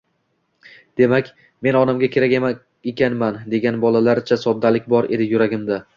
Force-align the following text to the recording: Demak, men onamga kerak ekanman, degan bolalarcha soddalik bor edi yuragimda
Demak, 1.01 1.27
men 1.67 1.77
onamga 1.81 2.09
kerak 2.15 2.33
ekanman, 2.93 3.37
degan 3.55 3.81
bolalarcha 3.85 4.43
soddalik 4.47 4.93
bor 4.95 5.13
edi 5.19 5.29
yuragimda 5.37 5.83